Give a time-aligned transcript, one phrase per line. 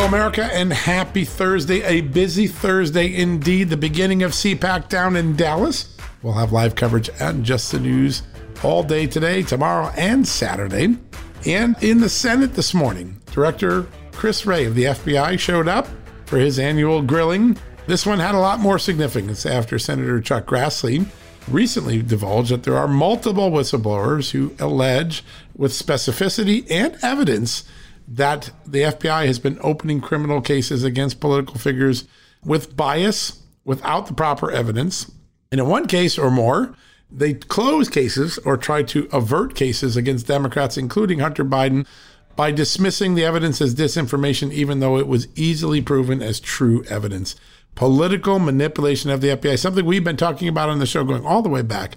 [0.00, 1.82] Hello, America, and happy Thursday.
[1.82, 3.68] A busy Thursday indeed.
[3.68, 5.94] The beginning of CPAC down in Dallas.
[6.22, 8.22] We'll have live coverage and Just the News
[8.64, 10.96] all day today, tomorrow, and Saturday.
[11.44, 15.86] And in the Senate this morning, Director Chris Wray of the FBI showed up
[16.24, 17.58] for his annual grilling.
[17.86, 21.04] This one had a lot more significance after Senator Chuck Grassley
[21.46, 25.22] recently divulged that there are multiple whistleblowers who allege,
[25.54, 27.64] with specificity and evidence,
[28.10, 32.08] that the FBI has been opening criminal cases against political figures
[32.44, 35.10] with bias without the proper evidence.
[35.52, 36.74] And in one case or more,
[37.10, 41.86] they close cases or try to avert cases against Democrats, including Hunter Biden,
[42.34, 47.36] by dismissing the evidence as disinformation, even though it was easily proven as true evidence.
[47.76, 51.42] Political manipulation of the FBI, something we've been talking about on the show going all
[51.42, 51.96] the way back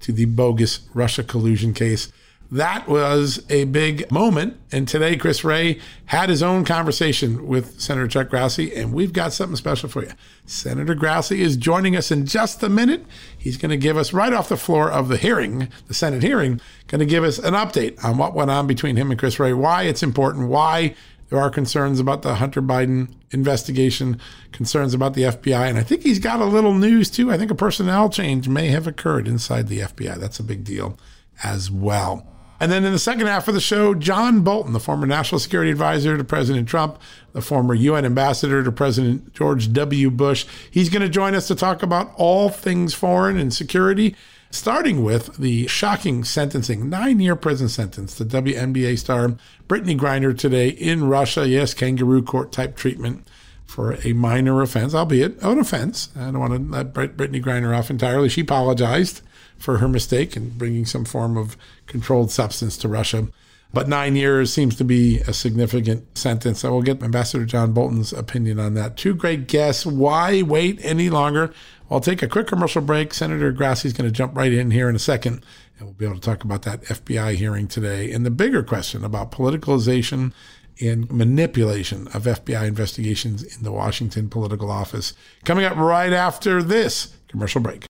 [0.00, 2.10] to the bogus Russia collusion case
[2.52, 4.56] that was a big moment.
[4.72, 9.32] And today, Chris Wray had his own conversation with Senator Chuck Grassley, and we've got
[9.32, 10.10] something special for you.
[10.46, 13.06] Senator Grassley is joining us in just a minute.
[13.38, 16.60] He's going to give us, right off the floor of the hearing, the Senate hearing,
[16.88, 19.52] going to give us an update on what went on between him and Chris Wray,
[19.52, 20.96] why it's important, why
[21.28, 25.68] there are concerns about the Hunter Biden investigation, concerns about the FBI.
[25.68, 27.30] And I think he's got a little news too.
[27.30, 30.16] I think a personnel change may have occurred inside the FBI.
[30.16, 30.98] That's a big deal
[31.44, 32.26] as well.
[32.60, 35.70] And then in the second half of the show, John Bolton, the former national security
[35.70, 36.98] advisor to President Trump,
[37.32, 40.10] the former UN ambassador to President George W.
[40.10, 44.14] Bush, he's going to join us to talk about all things foreign and security,
[44.50, 50.68] starting with the shocking sentencing, nine year prison sentence to WNBA star Brittney Griner today
[50.68, 51.48] in Russia.
[51.48, 53.26] Yes, kangaroo court type treatment
[53.64, 56.10] for a minor offense, albeit an offense.
[56.14, 58.28] I don't want to let Brittney Griner off entirely.
[58.28, 59.22] She apologized
[59.60, 61.56] for her mistake in bringing some form of
[61.86, 63.28] controlled substance to Russia.
[63.72, 66.64] But nine years seems to be a significant sentence.
[66.64, 68.96] I will get Ambassador John Bolton's opinion on that.
[68.96, 69.86] Two great guests.
[69.86, 71.52] Why wait any longer?
[71.88, 73.14] I'll take a quick commercial break.
[73.14, 75.44] Senator Grassley's going to jump right in here in a second,
[75.78, 79.04] and we'll be able to talk about that FBI hearing today and the bigger question
[79.04, 80.32] about politicalization
[80.80, 85.14] and manipulation of FBI investigations in the Washington political office.
[85.44, 87.89] Coming up right after this commercial break.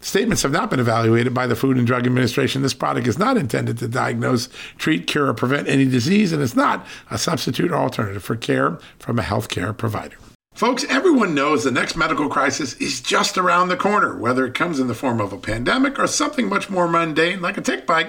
[0.00, 2.60] Statements have not been evaluated by the Food and Drug Administration.
[2.60, 6.54] This product is not intended to diagnose, treat, cure, or prevent any disease, and it's
[6.54, 10.16] not a substitute or alternative for care from a healthcare provider.
[10.54, 14.80] Folks, everyone knows the next medical crisis is just around the corner, whether it comes
[14.80, 18.08] in the form of a pandemic or something much more mundane like a tick bite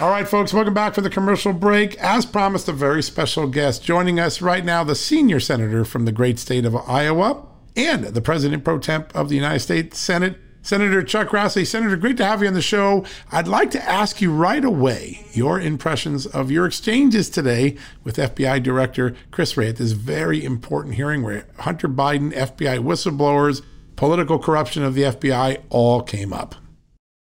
[0.00, 1.96] All right, folks, welcome back for the commercial break.
[1.96, 6.12] As promised, a very special guest joining us right now, the senior senator from the
[6.12, 11.02] great state of Iowa and the president pro tem of the United States Senate, Senator
[11.02, 11.66] Chuck Grassley.
[11.66, 13.04] Senator, great to have you on the show.
[13.32, 18.62] I'd like to ask you right away your impressions of your exchanges today with FBI
[18.62, 23.62] Director Chris Wray at this very important hearing where Hunter Biden, FBI whistleblowers,
[23.96, 26.54] political corruption of the FBI all came up.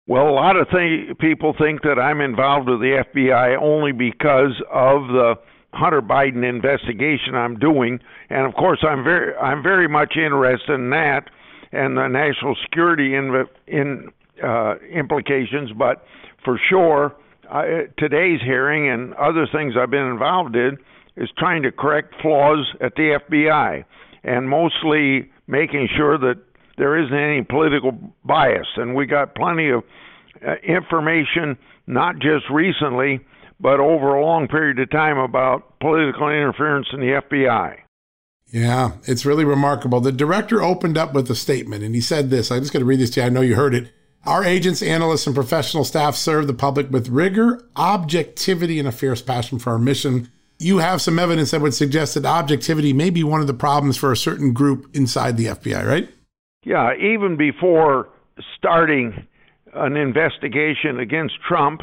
[0.08, 4.54] Well, a lot of th- people think that I'm involved with the FBI only because
[4.72, 5.34] of the
[5.74, 8.00] Hunter Biden investigation I'm doing,
[8.30, 11.30] and of course I'm very I'm very much interested in that
[11.72, 14.10] and the national security in, in
[14.44, 15.72] uh, implications.
[15.78, 16.06] But
[16.44, 17.16] for sure,
[17.52, 20.78] I, today's hearing and other things I've been involved in
[21.18, 23.84] is trying to correct flaws at the FBI,
[24.24, 26.36] and mostly making sure that
[26.78, 27.92] there isn't any political
[28.24, 29.84] bias, and we got plenty of
[30.46, 31.58] uh, information,
[31.88, 33.20] not just recently,
[33.60, 37.78] but over a long period of time about political interference in the FBI.
[38.52, 40.02] Yeah, it's really remarkable.
[40.02, 42.52] The director opened up with a statement, and he said this.
[42.52, 43.26] I'm just going to read this to you.
[43.26, 43.92] I know you heard it.
[44.26, 49.22] Our agents, analysts, and professional staff serve the public with rigor, objectivity, and a fierce
[49.22, 50.32] passion for our mission.
[50.58, 53.98] You have some evidence that would suggest that objectivity may be one of the problems
[53.98, 56.10] for a certain group inside the FBI, right?
[56.66, 58.10] Yeah, even before
[58.58, 59.28] starting
[59.76, 61.82] an investigation against Trump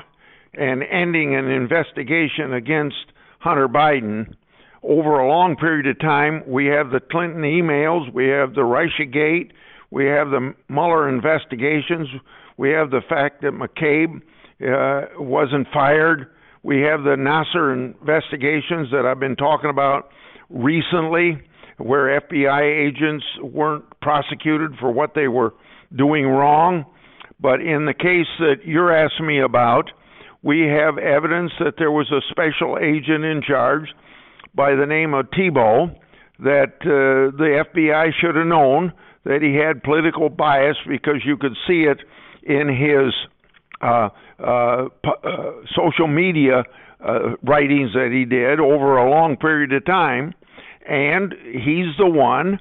[0.54, 2.96] and ending an investigation against
[3.38, 4.34] Hunter Biden,
[4.82, 9.52] over a long period of time, we have the Clinton emails, we have the Russiagate,
[9.92, 12.08] we have the Mueller investigations,
[12.56, 14.20] we have the fact that McCabe
[14.60, 16.26] uh, wasn't fired,
[16.64, 20.10] we have the Nassar investigations that I've been talking about
[20.50, 21.40] recently
[21.82, 25.54] where FBI agents weren't prosecuted for what they were
[25.96, 26.84] doing wrong.
[27.40, 29.90] But in the case that you're asking me about,
[30.42, 33.88] we have evidence that there was a special agent in charge
[34.54, 35.90] by the name of Thibault
[36.40, 38.92] that uh, the FBI should have known
[39.24, 41.98] that he had political bias because you could see it
[42.42, 43.14] in his
[43.80, 44.08] uh,
[44.42, 46.64] uh, uh social media
[47.04, 50.34] uh, writings that he did over a long period of time
[50.88, 52.58] and he's the one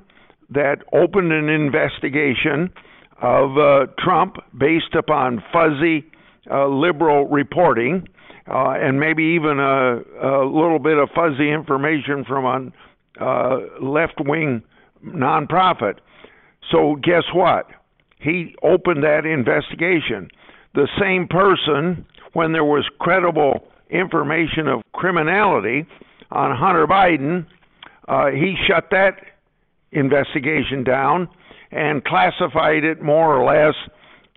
[0.50, 2.72] that opened an investigation
[3.22, 6.06] of uh, Trump based upon fuzzy
[6.50, 8.08] uh, liberal reporting
[8.48, 12.74] uh, and maybe even a, a, little bit of fuzzy information from
[13.20, 14.64] a uh, left wing
[15.06, 16.00] nonprofit.
[16.72, 17.68] So, guess what?
[18.20, 20.30] He opened that investigation.
[20.74, 25.86] The same person, when there was credible information of criminality
[26.32, 27.46] on Hunter Biden,
[28.12, 29.24] uh, he shut that
[29.94, 31.30] investigation down
[31.72, 33.76] and classified it more or less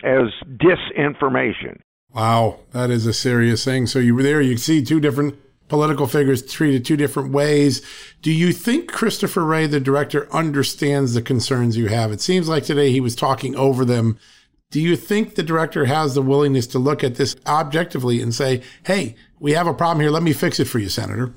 [0.04, 1.80] as disinformation.
[2.14, 3.88] Wow, that is a serious thing.
[3.88, 5.34] So you were there, you see two different
[5.66, 7.82] political figures treated two different ways.
[8.22, 12.12] Do you think Christopher Wray, the director, understands the concerns you have?
[12.12, 14.18] It seems like today he was talking over them.
[14.70, 18.62] Do you think the director has the willingness to look at this objectively and say,
[18.86, 20.10] hey, we have a problem here.
[20.10, 21.34] Let me fix it for you, Senator?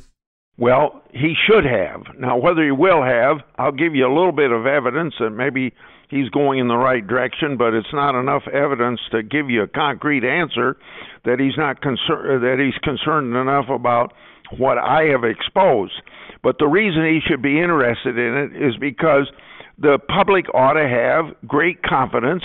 [0.58, 2.02] Well, he should have.
[2.18, 5.74] Now, whether he will have, I'll give you a little bit of evidence that maybe
[6.10, 9.68] he's going in the right direction, but it's not enough evidence to give you a
[9.68, 10.78] concrete answer
[11.26, 14.14] that he's not concerned that he's concerned enough about
[14.58, 16.02] what I have exposed.
[16.42, 19.30] But the reason he should be interested in it is because
[19.78, 22.44] the public ought to have great confidence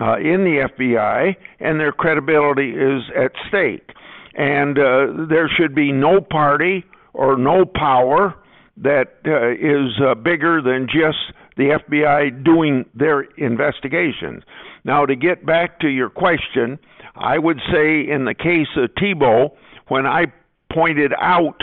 [0.00, 3.88] uh, in the FBI, and their credibility is at stake.
[4.34, 6.84] And uh, there should be no party
[7.16, 8.34] or no power
[8.76, 11.18] that uh, is uh, bigger than just
[11.56, 14.42] the FBI doing their investigations.
[14.84, 16.78] Now, to get back to your question,
[17.16, 19.56] I would say in the case of Thibault,
[19.88, 20.26] when I
[20.72, 21.60] pointed out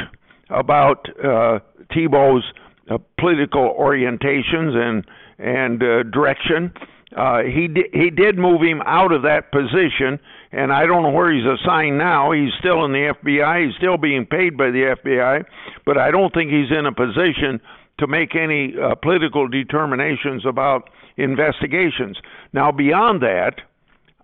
[0.50, 1.60] about uh,
[1.94, 2.46] Thibault's
[2.90, 5.06] uh, political orientations and
[5.40, 6.72] and uh, direction.
[7.16, 10.20] Uh, he di- he did move him out of that position,
[10.54, 12.32] and I don't know where he's assigned now.
[12.32, 13.66] He's still in the FBI.
[13.66, 15.44] He's still being paid by the FBI,
[15.86, 17.60] but I don't think he's in a position
[18.00, 22.18] to make any uh, political determinations about investigations.
[22.54, 23.62] Now, beyond that,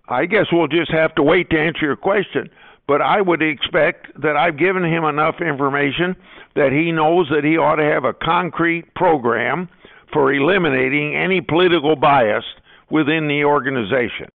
[0.08, 2.50] I guess we'll just have to wait to answer your question
[2.90, 6.16] but I would expect that I've given him enough information
[6.56, 9.68] that he knows that he ought to have a concrete program
[10.12, 12.42] for eliminating any political bias
[12.90, 14.26] within the organization.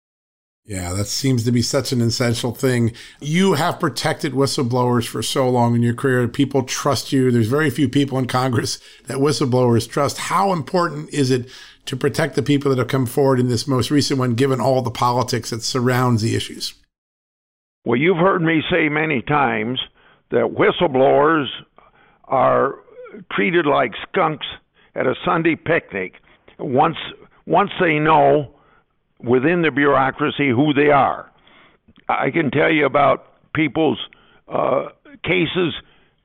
[0.66, 2.92] Yeah, that seems to be such an essential thing.
[3.21, 6.26] You have protected whistleblowers for so long in your career.
[6.26, 7.30] People trust you.
[7.30, 10.16] There's very few people in Congress that whistleblowers trust.
[10.16, 11.50] How important is it
[11.85, 14.80] to protect the people that have come forward in this most recent one, given all
[14.80, 16.73] the politics that surrounds the issues?
[17.85, 19.78] Well, you've heard me say many times
[20.30, 21.49] that whistleblowers
[22.25, 22.76] are
[23.30, 24.47] treated like skunks
[24.94, 26.14] at a Sunday picnic
[26.59, 26.97] once
[27.47, 28.54] once they know
[29.25, 31.31] within the bureaucracy who they are.
[32.09, 33.99] I can tell you about people's
[34.49, 34.88] uh,
[35.23, 35.75] cases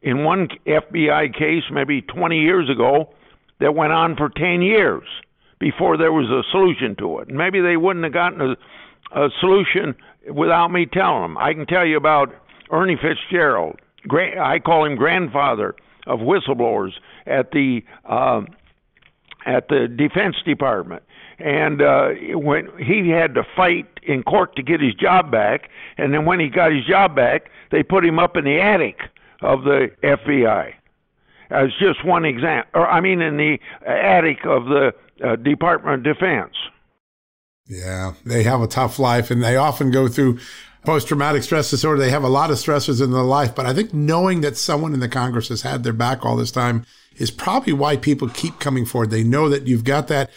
[0.01, 3.09] in one FBI case maybe 20 years ago
[3.59, 5.03] that went on for 10 years
[5.59, 7.29] before there was a solution to it.
[7.29, 8.55] Maybe they wouldn't have gotten a,
[9.15, 9.95] a solution
[10.33, 11.37] without me telling them.
[11.37, 12.33] I can tell you about
[12.71, 13.79] Ernie Fitzgerald.
[14.09, 15.75] I call him grandfather
[16.07, 16.91] of whistleblowers
[17.25, 18.41] at the uh,
[19.45, 21.03] at the Defense Department.
[21.39, 26.13] And uh, when he had to fight in court to get his job back, and
[26.13, 28.99] then when he got his job back, they put him up in the attic
[29.41, 30.73] of the FBI.
[31.49, 34.93] As just one example, or I mean, in the attic of the
[35.23, 36.55] uh, Department of Defense.
[37.67, 40.39] Yeah, they have a tough life and they often go through
[40.83, 42.01] post traumatic stress disorder.
[42.01, 43.53] They have a lot of stressors in their life.
[43.53, 46.51] But I think knowing that someone in the Congress has had their back all this
[46.51, 46.85] time
[47.17, 49.11] is probably why people keep coming forward.
[49.11, 50.29] They know that you've got that.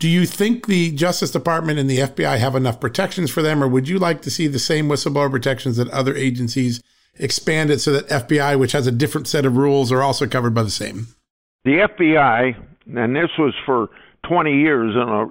[0.00, 3.68] Do you think the Justice Department and the FBI have enough protections for them, or
[3.68, 6.82] would you like to see the same whistleblower protections that other agencies
[7.18, 10.62] expanded so that FBI, which has a different set of rules, are also covered by
[10.62, 11.08] the same?
[11.66, 12.56] The FBI,
[12.96, 13.90] and this was for
[14.26, 15.26] 20 years in a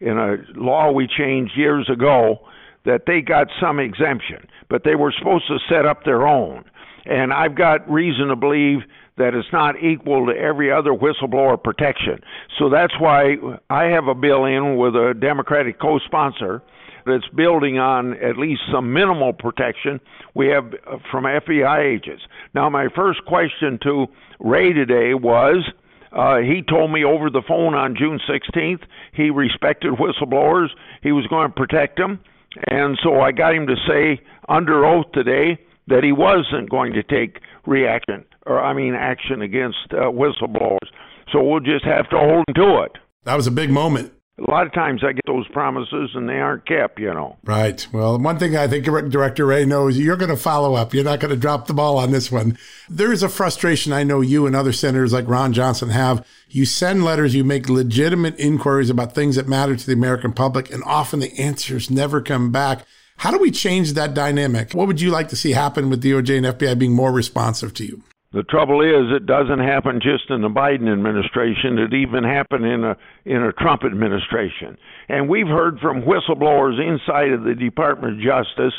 [0.00, 2.38] in a law we changed years ago
[2.84, 6.64] that they got some exemption, but they were supposed to set up their own.
[7.04, 8.82] And I've got reason to believe
[9.16, 12.18] that it's not equal to every other whistleblower protection.
[12.58, 13.36] So that's why
[13.70, 16.62] I have a bill in with a Democratic co sponsor
[17.06, 20.00] that's building on at least some minimal protection
[20.34, 20.72] we have
[21.10, 22.22] from FBI agents.
[22.54, 24.06] Now, my first question to
[24.40, 25.64] Wray today was
[26.12, 30.68] uh, he told me over the phone on June 16th he respected whistleblowers.
[31.02, 32.20] He was going to protect them.
[32.68, 37.02] And so I got him to say under oath today that he wasn't going to
[37.02, 40.88] take reaction, or I mean action against uh, whistleblowers.
[41.32, 42.92] So we'll just have to hold him to it.
[43.24, 46.40] That was a big moment a lot of times I get those promises and they
[46.40, 47.36] aren't kept, you know.
[47.44, 47.86] Right.
[47.92, 50.92] Well, one thing I think Director Wray knows you're going to follow up.
[50.92, 52.58] You're not going to drop the ball on this one.
[52.88, 56.26] There is a frustration I know you and other senators like Ron Johnson have.
[56.48, 60.72] You send letters, you make legitimate inquiries about things that matter to the American public,
[60.72, 62.84] and often the answers never come back.
[63.16, 64.72] How do we change that dynamic?
[64.72, 67.84] What would you like to see happen with DOJ and FBI being more responsive to
[67.84, 68.02] you?
[68.34, 71.78] The trouble is, it doesn't happen just in the Biden administration.
[71.78, 74.76] It even happened in a in a Trump administration.
[75.08, 78.74] And we've heard from whistleblowers inside of the Department of Justice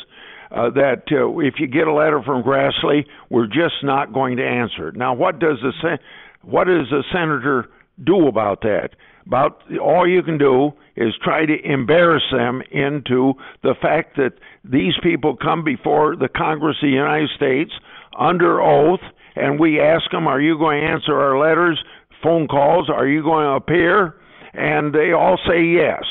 [0.50, 4.46] uh, that uh, if you get a letter from Grassley, we're just not going to
[4.46, 4.96] answer it.
[4.96, 5.98] Now, what does the
[6.42, 7.70] what does the senator
[8.04, 8.90] do about that?
[9.26, 14.94] About all you can do is try to embarrass them into the fact that these
[15.02, 17.72] people come before the Congress of the United States
[18.18, 19.00] under oath
[19.36, 21.82] and we ask them, Are you going to answer our letters,
[22.22, 22.88] phone calls?
[22.88, 24.16] Are you going to appear?
[24.54, 26.02] And they all say yes.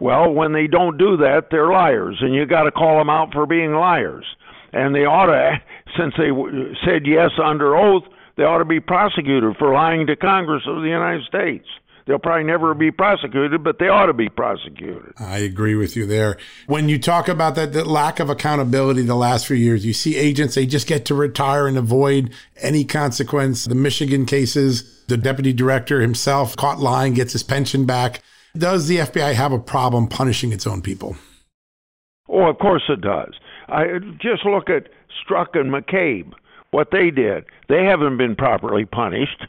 [0.00, 3.32] Well, when they don't do that, they're liars, and you got to call them out
[3.32, 4.26] for being liars.
[4.72, 5.62] And they ought to,
[5.96, 6.30] since they
[6.84, 8.02] said yes under oath,
[8.36, 11.66] they ought to be prosecuted for lying to Congress of the United States.
[12.06, 15.12] They'll probably never be prosecuted, but they ought to be prosecuted.
[15.18, 16.36] I agree with you there.
[16.66, 20.16] When you talk about that, that lack of accountability the last few years, you see
[20.16, 23.64] agents, they just get to retire and avoid any consequence.
[23.64, 28.20] The Michigan cases, the deputy director himself caught lying, gets his pension back.
[28.56, 31.16] Does the FBI have a problem punishing its own people?
[32.28, 33.34] Oh, of course it does.
[33.68, 34.88] I just look at
[35.22, 36.32] Strzok and McCabe,
[36.70, 37.44] what they did.
[37.68, 39.46] They haven't been properly punished.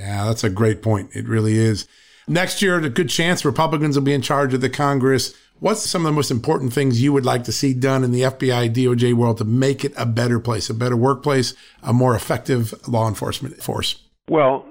[0.00, 1.10] Yeah, that's a great point.
[1.14, 1.86] It really is.
[2.26, 5.34] Next year, a good chance Republicans will be in charge of the Congress.
[5.58, 8.22] What's some of the most important things you would like to see done in the
[8.22, 11.52] FBI DOJ world to make it a better place, a better workplace,
[11.82, 14.02] a more effective law enforcement force?
[14.28, 14.64] Well,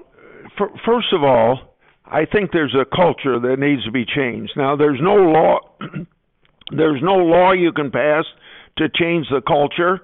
[0.58, 4.54] for, first of all, I think there's a culture that needs to be changed.
[4.56, 5.58] Now, there's no law
[6.72, 8.24] there's no law you can pass
[8.78, 10.00] to change the culture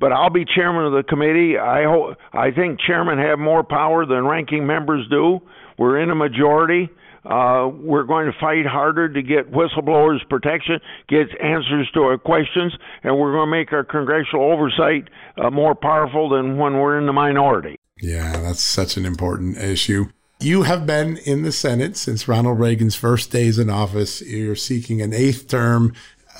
[0.00, 1.58] but I'll be chairman of the committee.
[1.58, 5.40] I ho- I think chairmen have more power than ranking members do.
[5.78, 6.88] We're in a majority.
[7.24, 12.74] Uh, we're going to fight harder to get whistleblowers protection, get answers to our questions,
[13.02, 17.04] and we're going to make our congressional oversight uh, more powerful than when we're in
[17.04, 17.76] the minority.
[18.00, 20.06] Yeah, that's such an important issue.
[20.40, 24.22] You have been in the Senate since Ronald Reagan's first days in office.
[24.22, 25.92] You're seeking an eighth term.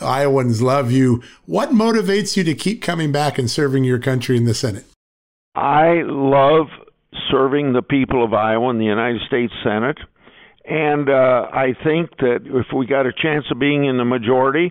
[0.03, 1.23] Iowans love you.
[1.47, 4.85] What motivates you to keep coming back and serving your country in the Senate?
[5.55, 6.67] I love
[7.31, 9.99] serving the people of Iowa in the United States Senate.
[10.71, 14.71] And uh, I think that if we got a chance of being in the majority,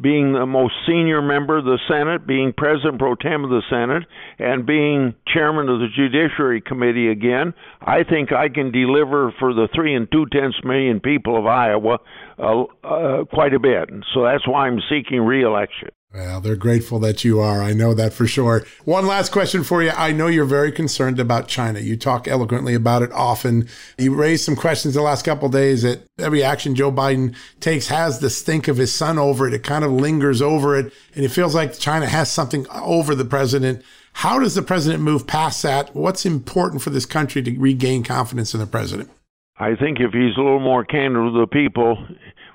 [0.00, 4.04] being the most senior member of the Senate, being President pro tem of the Senate,
[4.38, 9.66] and being chairman of the Judiciary Committee again, I think I can deliver for the
[9.74, 11.98] three and two tenths million people of Iowa
[12.38, 13.90] uh, uh, quite a bit.
[13.90, 15.88] And so that's why I'm seeking reelection.
[16.12, 17.62] Well, they're grateful that you are.
[17.62, 18.66] I know that for sure.
[18.84, 19.90] One last question for you.
[19.90, 21.78] I know you're very concerned about China.
[21.78, 23.68] You talk eloquently about it often.
[23.96, 28.18] You raised some questions the last couple days that every action Joe Biden takes has
[28.18, 29.54] the stink of his son over it.
[29.54, 30.92] It kind of lingers over it.
[31.14, 33.84] And it feels like China has something over the president.
[34.14, 35.94] How does the president move past that?
[35.94, 39.10] What's important for this country to regain confidence in the president?
[39.60, 41.98] I think if he's a little more candid with the people,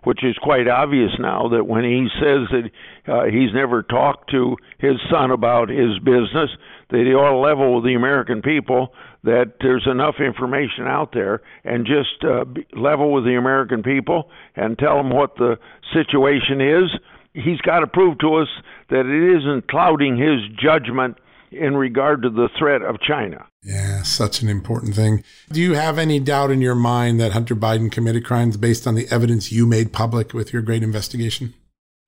[0.06, 2.70] which is quite obvious now that when he says that
[3.12, 6.50] uh, he's never talked to his son about his business,
[6.90, 11.42] that he ought to level with the American people, that there's enough information out there,
[11.64, 12.46] and just uh,
[12.80, 15.58] level with the American people and tell them what the
[15.94, 16.90] situation is.
[17.34, 18.48] He's got to prove to us
[18.90, 21.18] that it isn't clouding his judgment
[21.52, 23.46] in regard to the threat of China.
[23.66, 25.24] Yeah, such an important thing.
[25.52, 28.94] Do you have any doubt in your mind that Hunter Biden committed crimes based on
[28.94, 31.56] the evidence you made public with your great investigation?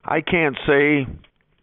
[0.06, 1.08] I can't say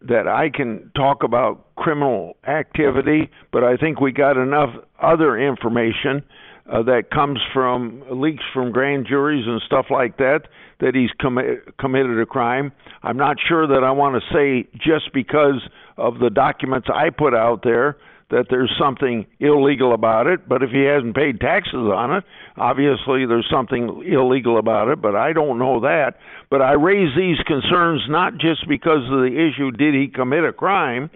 [0.02, 6.24] that I can talk about criminal activity, but I think we got enough other information
[6.70, 10.48] uh, that comes from leaks from grand juries and stuff like that
[10.80, 12.72] that he's commi- committed a crime.
[13.04, 15.62] I'm not sure that I want to say just because
[15.96, 17.96] of the documents I put out there
[18.34, 22.24] that there's something illegal about it, but if he hasn't paid taxes on it,
[22.56, 26.14] obviously there's something illegal about it, but I don't know that.
[26.50, 30.52] But I raise these concerns not just because of the issue did he commit a
[30.52, 31.10] crime,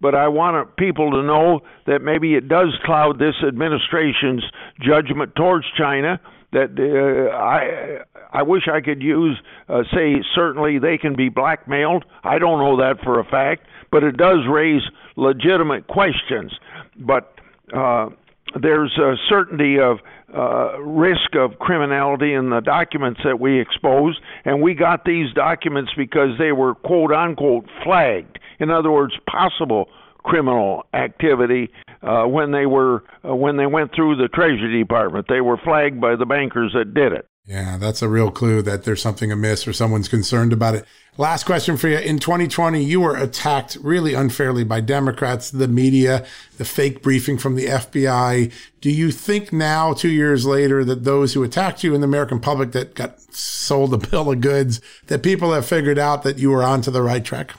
[0.00, 4.42] but I want people to know that maybe it does cloud this administration's
[4.80, 6.20] judgment towards China
[6.54, 7.98] that uh, I
[8.32, 9.38] I wish I could use
[9.68, 12.04] uh, say certainly they can be blackmailed.
[12.22, 14.82] I don't know that for a fact, but it does raise
[15.16, 16.52] legitimate questions.
[16.96, 17.34] But
[17.76, 18.08] uh,
[18.60, 19.98] there's a certainty of
[20.34, 25.92] uh, risk of criminality in the documents that we exposed, and we got these documents
[25.96, 28.38] because they were quote unquote flagged.
[28.58, 29.88] In other words, possible
[30.24, 31.70] criminal activity
[32.02, 35.26] uh, when they were uh, when they went through the Treasury Department.
[35.28, 37.28] They were flagged by the bankers that did it.
[37.46, 40.86] Yeah, that's a real clue that there's something amiss or someone's concerned about it.
[41.18, 41.98] Last question for you.
[41.98, 46.24] In 2020, you were attacked really unfairly by Democrats, the media,
[46.56, 48.50] the fake briefing from the FBI.
[48.80, 52.40] Do you think now, two years later, that those who attacked you in the American
[52.40, 56.50] public that got sold a bill of goods, that people have figured out that you
[56.50, 57.52] were onto the right track?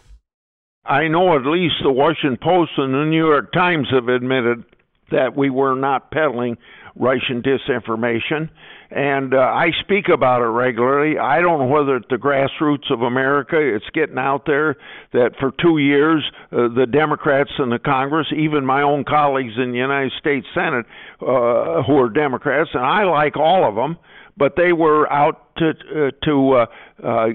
[0.86, 4.64] I know at least the Washington Post and the New York Times have admitted
[5.12, 6.58] that we were not peddling
[6.96, 8.50] Russian disinformation
[8.92, 11.18] and uh, I speak about it regularly.
[11.18, 14.76] I don't know whether it's the grassroots of America, it's getting out there
[15.14, 19.72] that for two years, uh, the Democrats in the Congress, even my own colleagues in
[19.72, 20.86] the United States Senate,
[21.22, 23.98] uh, who are Democrats, and I like all of them,
[24.38, 26.66] but they were out to uh, to uh,
[27.04, 27.28] uh,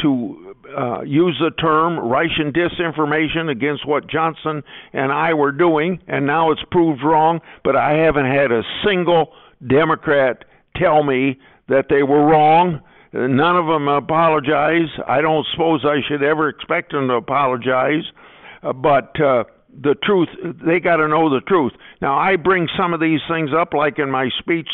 [0.00, 6.26] to uh, use the term Russian disinformation against what Johnson and I were doing, and
[6.26, 7.40] now it's proved wrong.
[7.64, 9.32] But I haven't had a single
[9.66, 10.44] Democrat
[10.76, 12.80] tell me that they were wrong.
[13.12, 14.88] None of them apologize.
[15.06, 18.04] I don't suppose I should ever expect them to apologize,
[18.62, 19.44] uh, but uh,
[19.82, 20.28] the truth,
[20.64, 21.72] they got to know the truth.
[22.00, 24.68] Now, I bring some of these things up, like in my speech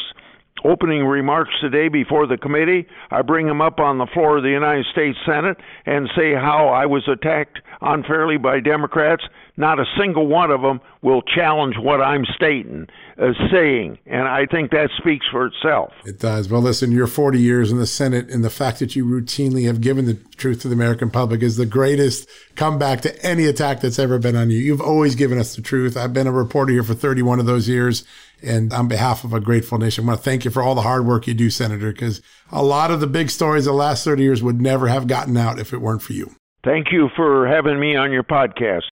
[0.65, 2.87] opening remarks today before the committee.
[3.11, 6.69] I bring them up on the floor of the United States Senate and say how
[6.69, 9.25] I was attacked unfairly by Democrats.
[9.57, 14.47] Not a single one of them will challenge what I'm stating, uh, saying, and I
[14.47, 15.93] think that speaks for itself.
[16.05, 16.49] It does.
[16.49, 19.81] Well, listen, you're 40 years in the Senate, and the fact that you routinely have
[19.81, 23.99] given the truth to the American public is the greatest comeback to any attack that's
[24.01, 24.59] ever been on you.
[24.59, 25.97] You've always given us the truth.
[25.97, 28.05] I've been a reporter here for 31 of those years.
[28.45, 30.83] And on behalf of a grateful nation, I want to thank you for all the
[30.83, 32.21] hard work you do, Senator, because
[32.53, 35.37] a lot of the big stories of the last 30 years would never have gotten
[35.37, 36.35] out if it weren't for you.
[36.65, 38.83] Thank you for having me on your podcast.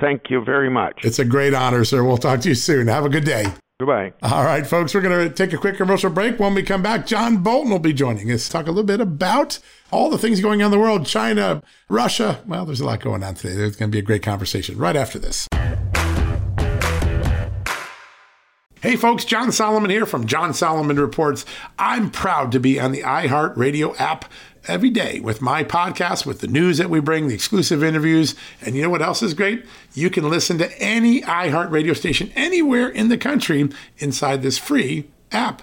[0.00, 1.00] Thank you very much.
[1.04, 2.02] It's a great honor, sir.
[2.02, 2.88] We'll talk to you soon.
[2.88, 3.46] Have a good day.
[3.78, 4.12] Goodbye.
[4.22, 6.38] All right, folks, we're going to take a quick commercial break.
[6.38, 9.58] When we come back, John Bolton will be joining us, talk a little bit about
[9.90, 12.40] all the things going on in the world China, Russia.
[12.46, 13.54] Well, there's a lot going on today.
[13.54, 15.48] There's going to be a great conversation right after this.
[18.82, 21.44] Hey folks, John Solomon here from John Solomon Reports.
[21.78, 24.24] I'm proud to be on the iHeartRadio app
[24.66, 28.34] every day with my podcast, with the news that we bring, the exclusive interviews.
[28.60, 29.64] And you know what else is great?
[29.94, 33.68] You can listen to any iHeartRadio station anywhere in the country
[33.98, 35.62] inside this free app.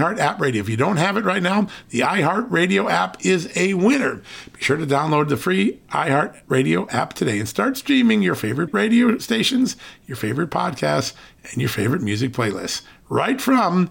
[0.00, 0.60] iHeart app radio.
[0.60, 4.22] If you don't have it right now, the iHeart Radio app is a winner.
[4.52, 8.72] Be sure to download the free iHeart Radio app today and start streaming your favorite
[8.72, 11.12] radio stations, your favorite podcasts,
[11.50, 13.90] and your favorite music playlists right from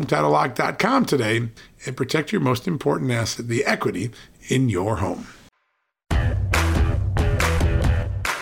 [0.00, 1.48] HomeTitleLock.com today
[1.86, 4.10] and protect your most important asset, the equity
[4.48, 5.26] in your home.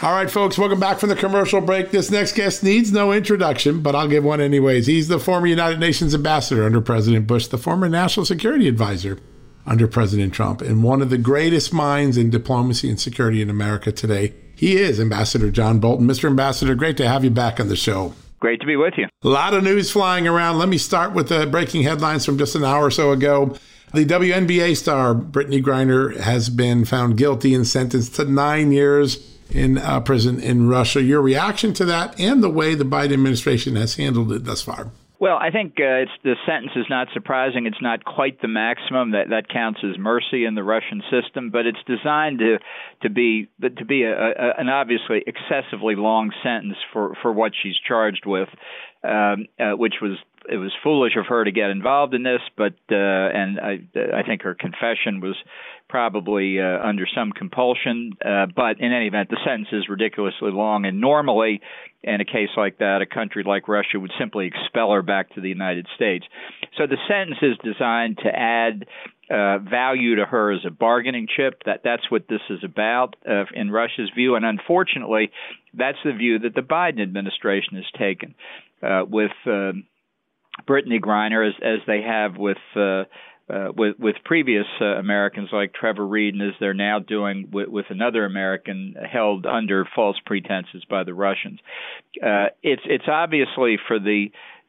[0.02, 1.90] All right, folks, welcome back from the commercial break.
[1.90, 4.86] This next guest needs no introduction, but I'll give one anyways.
[4.86, 9.18] He's the former United Nations ambassador under President Bush, the former national security advisor
[9.64, 13.90] under President Trump, and one of the greatest minds in diplomacy and security in America
[13.90, 14.32] today.
[14.54, 16.06] He is Ambassador John Bolton.
[16.06, 16.26] Mr.
[16.26, 18.14] Ambassador, great to have you back on the show.
[18.40, 19.06] Great to be with you.
[19.22, 20.58] A lot of news flying around.
[20.58, 23.56] Let me start with the breaking headlines from just an hour or so ago.
[23.94, 29.78] The WNBA star Brittney Griner has been found guilty and sentenced to nine years in
[29.78, 31.02] uh, prison in Russia.
[31.02, 34.90] Your reaction to that and the way the Biden administration has handled it thus far?
[35.18, 37.64] Well, I think uh, it's the sentence is not surprising.
[37.66, 41.64] It's not quite the maximum that that counts as mercy in the Russian system, but
[41.64, 42.58] it's designed to
[43.02, 47.76] to be to be a, a, an obviously excessively long sentence for for what she's
[47.88, 48.48] charged with,
[49.04, 52.74] um, uh, which was it was foolish of her to get involved in this, but
[52.90, 53.80] uh, and I
[54.14, 55.36] I think her confession was
[55.88, 58.12] probably uh, under some compulsion.
[58.24, 61.60] Uh, but in any event, the sentence is ridiculously long, and normally,
[62.06, 65.40] in a case like that, a country like Russia would simply expel her back to
[65.40, 66.24] the United States.
[66.78, 68.86] So the sentence is designed to add
[69.28, 71.62] uh, value to her as a bargaining chip.
[71.66, 75.32] That that's what this is about uh, in Russia's view, and unfortunately,
[75.74, 78.34] that's the view that the Biden administration has taken
[78.82, 79.32] uh, with.
[79.44, 79.72] Uh,
[80.66, 83.04] Brittney Griner, as, as they have with uh,
[83.48, 87.68] uh, with with previous uh, Americans like Trevor Reed, and as they're now doing with,
[87.68, 91.60] with another American held under false pretenses by the Russians.
[92.22, 94.26] Uh, it's it's obviously for the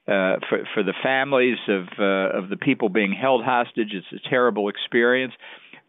[0.07, 3.93] uh, for for the families of uh, of the people being held hostage.
[3.93, 5.33] It's a terrible experience,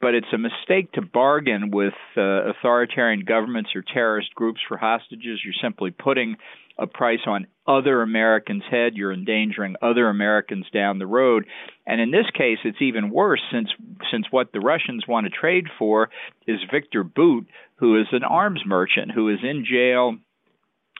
[0.00, 5.40] but it's a mistake to bargain with uh, authoritarian governments or terrorist groups for hostages.
[5.44, 6.36] You're simply putting
[6.78, 8.94] a price on other Americans' head.
[8.94, 11.46] You're endangering other Americans down the road.
[11.86, 13.68] And in this case, it's even worse since
[14.10, 16.10] since what the Russians want to trade for
[16.46, 20.16] is Victor Bout, who is an arms merchant who is in jail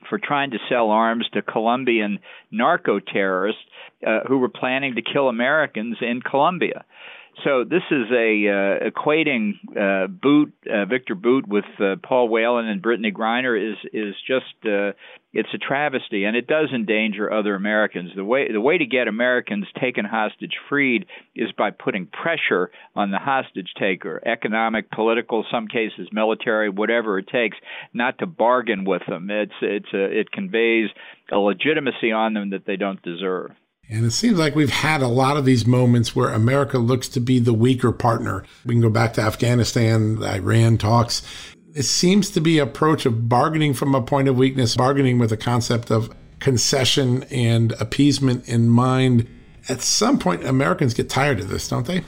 [0.09, 2.19] for trying to sell arms to Colombian
[2.51, 3.63] narco terrorists
[4.07, 6.85] uh, who were planning to kill Americans in Colombia.
[7.45, 12.67] So this is a uh, equating uh, Bout uh, Victor Bout, with uh, Paul Whelan
[12.67, 14.93] and Brittney Griner is is just uh,
[15.33, 18.11] it's a travesty, and it does endanger other Americans.
[18.17, 23.13] The way the way to get Americans taken hostage freed is by putting pressure on
[23.13, 27.57] the hostage taker, economic, political, some cases military, whatever it takes,
[27.93, 29.31] not to bargain with them.
[29.31, 30.89] It's it's a, it conveys
[31.31, 33.53] a legitimacy on them that they don't deserve.
[33.91, 37.21] And it seems like we've had a lot of these moments where America looks to
[37.21, 38.45] be the weaker partner.
[38.67, 41.23] We can go back to Afghanistan, Iran talks.
[41.75, 45.37] It seems to be approach of bargaining from a point of weakness, bargaining with a
[45.39, 49.27] concept of concession and appeasement in mind.
[49.69, 52.05] At some point, Americans get tired of this, don't they?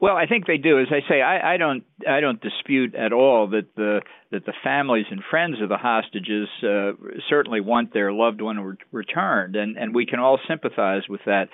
[0.00, 0.80] Well, I think they do.
[0.80, 4.54] As I say, I, I don't I don't dispute at all that the that the
[4.64, 6.92] families and friends of the hostages uh,
[7.28, 11.48] certainly want their loved one re- returned, and and we can all sympathize with that.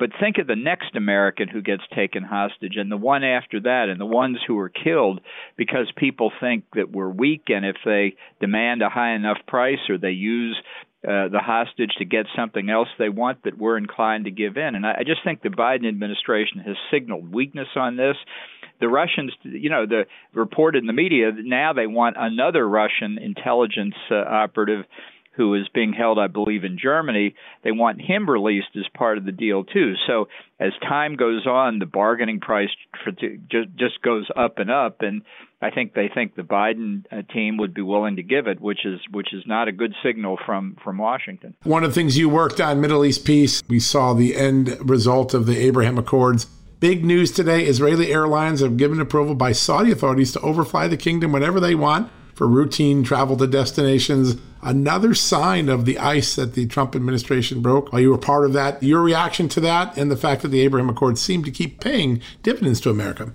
[0.00, 3.86] But think of the next American who gets taken hostage, and the one after that,
[3.88, 5.20] and the ones who are killed
[5.56, 9.96] because people think that we're weak, and if they demand a high enough price or
[9.96, 10.60] they use
[11.06, 14.74] uh, the hostage to get something else they want that we're inclined to give in.
[14.76, 18.16] And I, I just think the Biden administration has signaled weakness on this.
[18.80, 23.94] The Russians, you know, the reported in the media now they want another Russian intelligence
[24.10, 24.84] uh, operative
[25.34, 27.34] who is being held, I believe, in Germany.
[27.64, 29.94] They want him released as part of the deal too.
[30.06, 30.28] So
[30.60, 32.68] as time goes on, the bargaining price
[33.02, 35.22] for just just goes up and up, and
[35.60, 38.84] I think they think the Biden uh, team would be willing to give it, which
[38.84, 41.54] is which is not a good signal from from Washington.
[41.62, 45.34] One of the things you worked on, Middle East peace, we saw the end result
[45.34, 46.46] of the Abraham Accords.
[46.78, 51.30] Big news today Israeli airlines have given approval by Saudi authorities to overfly the kingdom
[51.30, 52.10] whenever they want
[52.42, 54.34] for routine travel to destinations.
[54.62, 57.92] Another sign of the ice that the Trump administration broke.
[57.92, 60.60] While you were part of that, your reaction to that and the fact that the
[60.62, 63.32] Abraham Accords seem to keep paying dividends to America.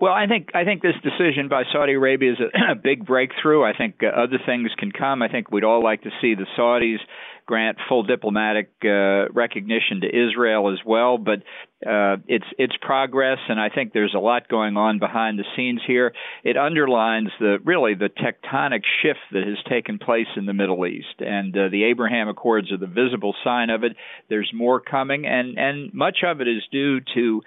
[0.00, 3.62] Well, I think I think this decision by Saudi Arabia is a, a big breakthrough.
[3.62, 5.22] I think uh, other things can come.
[5.22, 6.98] I think we'd all like to see the Saudis
[7.46, 11.18] grant full diplomatic uh, recognition to Israel as well.
[11.18, 11.40] But
[11.86, 15.82] uh, it's it's progress, and I think there's a lot going on behind the scenes
[15.86, 16.14] here.
[16.42, 21.20] It underlines the really the tectonic shift that has taken place in the Middle East,
[21.20, 23.96] and uh, the Abraham Accords are the visible sign of it.
[24.30, 27.42] There's more coming, and and much of it is due to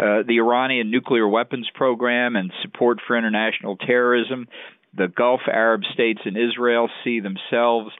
[0.00, 4.48] uh, the Iranian nuclear weapons program and support for international terrorism.
[4.94, 7.92] The Gulf Arab states and Israel see themselves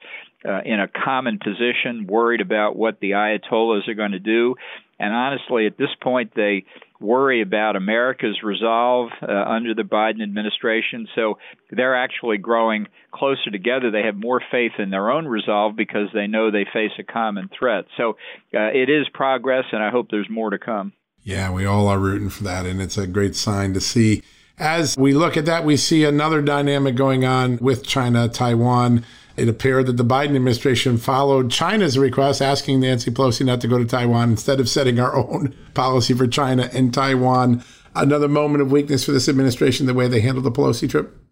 [0.45, 4.55] uh, in a common position, worried about what the Ayatollahs are going to do.
[4.99, 6.65] And honestly, at this point, they
[6.99, 11.07] worry about America's resolve uh, under the Biden administration.
[11.15, 11.37] So
[11.69, 13.91] they're actually growing closer together.
[13.91, 17.49] They have more faith in their own resolve because they know they face a common
[17.57, 17.85] threat.
[17.97, 18.11] So
[18.53, 20.93] uh, it is progress, and I hope there's more to come.
[21.23, 24.23] Yeah, we all are rooting for that, and it's a great sign to see.
[24.57, 29.03] As we look at that, we see another dynamic going on with China, Taiwan.
[29.35, 33.79] It appeared that the Biden administration followed China's request, asking Nancy Pelosi not to go
[33.79, 37.63] to Taiwan instead of setting our own policy for China and Taiwan.
[37.95, 41.22] Another moment of weakness for this administration, the way they handled the Pelosi trip?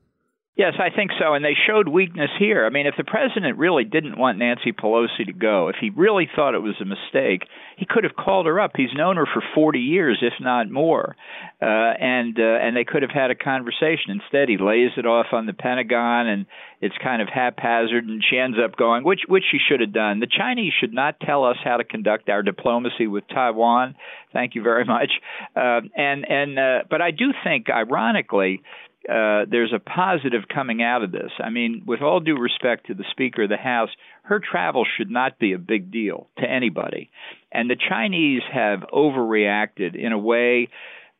[0.62, 1.34] Yes, I think so.
[1.34, 2.67] And they showed weakness here.
[2.67, 6.30] I mean, if the president really didn't want Nancy Pelosi to go, if he really
[6.36, 7.47] thought it was a mistake,
[7.78, 8.74] he could have called her up.
[8.76, 11.15] He's known her for 40 years, if not more.
[11.60, 14.12] Uh, and uh, and they could have had a conversation.
[14.12, 16.45] Instead, he lays it off on the Pentagon, and
[16.80, 18.06] it's kind of haphazard.
[18.06, 20.19] And she ends up going, which which she should have done.
[20.19, 23.95] The Chinese should not tell us how to conduct our diplomacy with Taiwan.
[24.32, 25.10] Thank you very much.
[25.56, 28.62] Uh, and and uh, but I do think, ironically,
[29.09, 31.31] uh, there's a positive coming out of this.
[31.39, 33.89] I mean, with all due respect to the Speaker of the House,
[34.23, 37.09] her travel should not be a big deal to anybody.
[37.51, 40.69] And the Chinese have overreacted in a way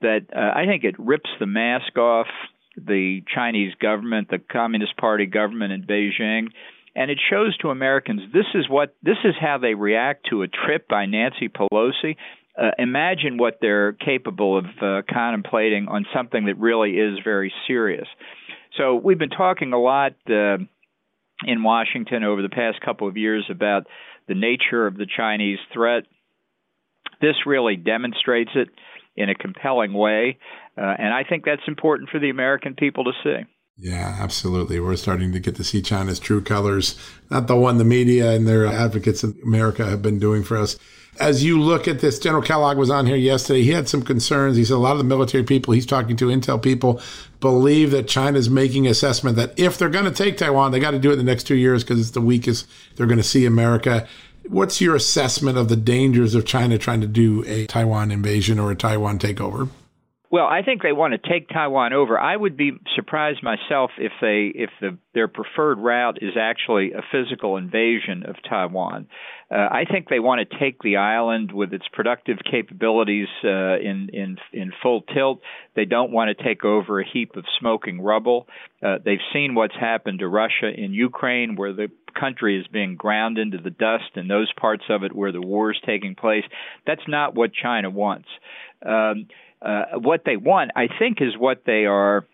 [0.02, 2.28] that uh, I think it rips the mask off
[2.78, 6.48] the Chinese government, the Communist Party government in Beijing
[6.96, 10.48] and it shows to Americans this is what this is how they react to a
[10.48, 12.18] trip by Nancy Pelosi.
[12.58, 18.08] Uh, imagine what they're capable of uh, contemplating on something that really is very serious.
[18.78, 20.58] So we've been talking a lot uh,
[21.46, 23.88] in Washington over the past couple of years about
[24.28, 26.04] the nature of the Chinese threat.
[27.22, 28.70] This really demonstrates it
[29.16, 30.38] in a compelling way,
[30.78, 33.46] uh, and I think that's important for the American people to see.
[33.78, 34.80] Yeah, absolutely.
[34.80, 38.48] We're starting to get to see China's true colors, not the one the media and
[38.48, 40.78] their advocates in America have been doing for us.
[41.20, 43.64] As you look at this, General Kellogg was on here yesterday.
[43.64, 44.58] He had some concerns.
[44.58, 47.02] He said a lot of the military people he's talking to, intel people,
[47.42, 51.00] believe that China's making assessment that if they're going to take Taiwan, they got to
[51.00, 53.46] do it in the next two years because it's the weakest they're going to see
[53.46, 54.08] America.
[54.48, 58.72] What's your assessment of the dangers of China trying to do a Taiwan invasion or
[58.72, 59.70] a Taiwan takeover?
[60.32, 62.18] Well, I think they want to take Taiwan over.
[62.18, 67.02] I would be surprised myself if they if the their preferred route is actually a
[67.12, 69.08] physical invasion of Taiwan.
[69.52, 74.10] Uh, I think they want to take the island with its productive capabilities uh, in
[74.14, 75.42] in in full tilt.
[75.76, 78.48] They don't want to take over a heap of smoking rubble.
[78.82, 83.38] Uh, they've seen what's happened to Russia in Ukraine, where the country is being ground
[83.38, 86.44] into the dust in those parts of it where the war is taking place.
[86.88, 88.30] That's not what China wants.
[88.86, 89.28] Um,
[89.62, 92.26] uh, what they want, I think, is what they are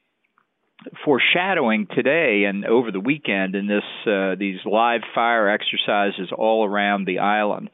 [1.03, 7.05] foreshadowing today and over the weekend in this uh, these live fire exercises all around
[7.05, 7.69] the island,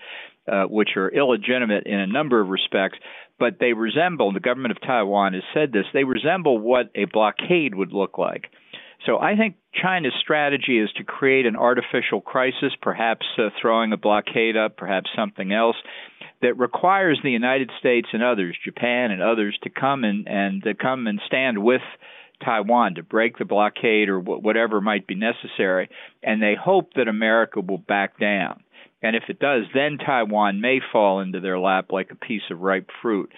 [0.47, 2.97] uh, which are illegitimate in a number of respects,
[3.39, 4.31] but they resemble.
[4.31, 5.85] The government of Taiwan has said this.
[5.93, 8.45] They resemble what a blockade would look like.
[9.05, 13.97] So I think China's strategy is to create an artificial crisis, perhaps uh, throwing a
[13.97, 15.75] blockade up, perhaps something else,
[16.41, 20.73] that requires the United States and others, Japan and others, to come and and to
[20.73, 21.81] come and stand with
[22.43, 25.89] Taiwan to break the blockade or whatever might be necessary,
[26.21, 28.63] and they hope that America will back down.
[29.01, 32.61] And if it does, then Taiwan may fall into their lap like a piece of
[32.61, 33.31] ripe fruit.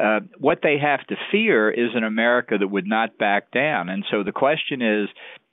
[0.00, 3.88] Uh, what they have to fear is an America that would not back down.
[3.88, 5.08] And so the question is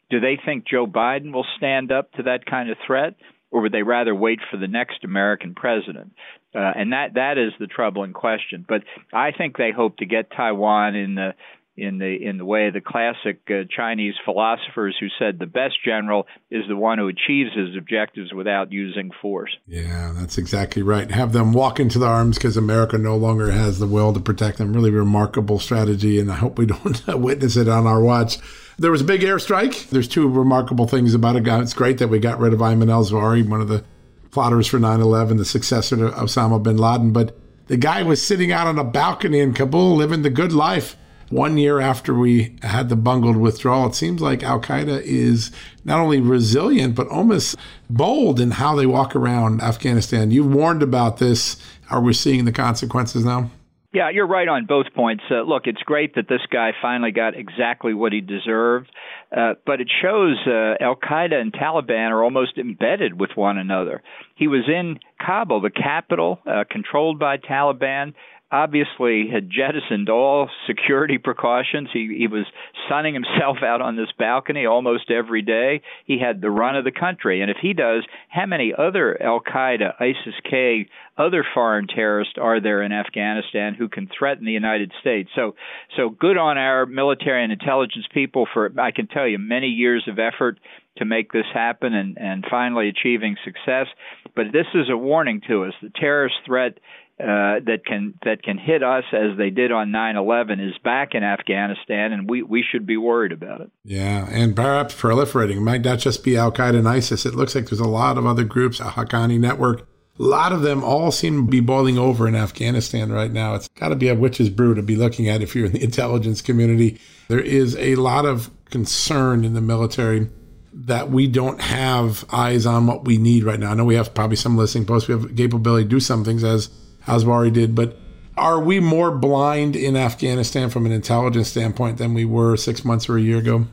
[0.09, 3.15] do they think Joe Biden will stand up to that kind of threat?
[3.51, 6.13] Or would they rather wait for the next American president?
[6.53, 8.65] Uh, and that that is the troubling question.
[8.67, 11.33] But I think they hope to get Taiwan in the
[11.77, 16.25] in the in the way the classic uh, Chinese philosophers who said the best general
[16.49, 19.51] is the one who achieves his objectives without using force.
[19.67, 21.11] Yeah, that's exactly right.
[21.11, 24.57] Have them walk into the arms because America no longer has the will to protect
[24.57, 24.73] them.
[24.73, 28.37] Really remarkable strategy, and I hope we don't witness it on our watch.
[28.77, 29.89] There was a big airstrike.
[29.89, 31.47] There's two remarkable things about it.
[31.47, 33.83] It's great that we got rid of Ayman al Zawahiri, one of the
[34.31, 37.13] plotters for 9 11, the successor to Osama bin Laden.
[37.13, 40.97] But the guy was sitting out on a balcony in Kabul living the good life.
[41.29, 45.51] One year after we had the bungled withdrawal, it seems like Al Qaeda is
[45.83, 47.55] not only resilient, but almost
[47.89, 50.31] bold in how they walk around Afghanistan.
[50.31, 51.57] You've warned about this.
[51.89, 53.49] Are we seeing the consequences now?
[53.95, 55.23] Yeah, you're right on both points.
[55.31, 58.91] Uh, look, it's great that this guy finally got exactly what he deserved,
[59.31, 64.03] uh, but it shows uh, Al Qaeda and Taliban are almost embedded with one another.
[64.35, 68.15] He was in Kabul, the capital, uh, controlled by Taliban
[68.63, 71.89] obviously had jettisoned all security precautions.
[71.91, 72.45] He he was
[72.87, 75.81] sunning himself out on this balcony almost every day.
[76.05, 79.41] He had the run of the country, and if he does, how many other Al
[79.41, 80.87] Qaeda, ISIS K,
[81.17, 85.29] other foreign terrorists are there in Afghanistan who can threaten the United States?
[85.35, 85.55] So
[85.97, 90.07] so good on our military and intelligence people for I can tell you many years
[90.07, 90.59] of effort
[90.97, 93.87] to make this happen and, and finally achieving success.
[94.35, 95.73] But this is a warning to us.
[95.81, 96.77] The terrorist threat
[97.17, 101.23] uh, that can that can hit us as they did on 9/11 is back in
[101.23, 103.71] Afghanistan, and we we should be worried about it.
[103.85, 105.57] Yeah, and perhaps proliferating.
[105.57, 107.25] It might not just be Al Qaeda and ISIS.
[107.25, 109.87] It looks like there's a lot of other groups, a Haqqani network.
[110.19, 113.55] A lot of them all seem to be boiling over in Afghanistan right now.
[113.55, 115.83] It's got to be a witch's brew to be looking at if you're in the
[115.85, 116.99] intelligence community.
[117.29, 120.29] There is a lot of concern in the military
[120.73, 123.71] that we don't have eyes on what we need right now.
[123.71, 125.07] I know we have probably some listening posts.
[125.07, 126.69] We have capability to do some things as
[127.05, 127.75] Zawahiri did.
[127.75, 127.97] But
[128.37, 133.07] are we more blind in Afghanistan from an intelligence standpoint than we were six months
[133.07, 133.67] or a year ago?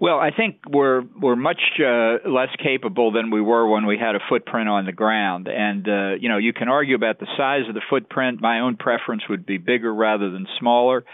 [0.00, 4.14] Well, I think we're we're much uh, less capable than we were when we had
[4.14, 7.68] a footprint on the ground, and uh, you know you can argue about the size
[7.68, 8.40] of the footprint.
[8.40, 11.04] My own preference would be bigger rather than smaller,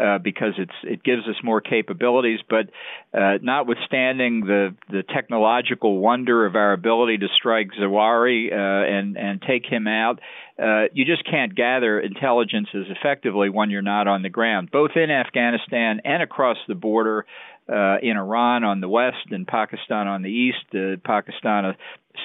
[0.00, 2.38] uh, because it's it gives us more capabilities.
[2.48, 2.70] But
[3.12, 9.42] uh, notwithstanding the the technological wonder of our ability to strike Zawahiri uh, and and
[9.42, 10.20] take him out,
[10.62, 14.92] uh, you just can't gather intelligence as effectively when you're not on the ground, both
[14.94, 17.26] in Afghanistan and across the border
[17.68, 20.64] uh, in Iran on the west and Pakistan on the east.
[20.74, 21.76] Uh, Pakistan, a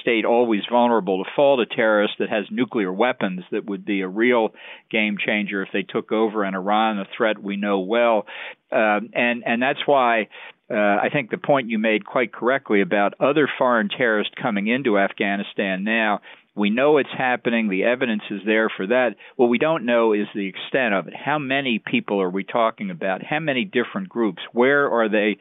[0.02, 4.08] state always vulnerable to fall to terrorists that has nuclear weapons that would be a
[4.08, 4.54] real
[4.90, 8.26] game changer if they took over, and Iran, a threat we know well.
[8.72, 10.28] Uh, and and that's why
[10.70, 14.98] uh, I think the point you made quite correctly about other foreign terrorists coming into
[14.98, 16.22] Afghanistan now.
[16.56, 17.70] We know it's happening.
[17.70, 19.16] The evidence is there for that.
[19.36, 21.14] What we don't know is the extent of it.
[21.16, 23.24] How many people are we talking about?
[23.24, 24.42] How many different groups?
[24.52, 25.38] Where are they